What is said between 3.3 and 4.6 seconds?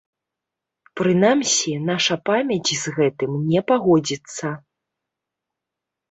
не пагодзіцца.